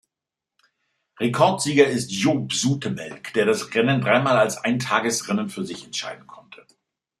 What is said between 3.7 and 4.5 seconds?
Rennen dreimal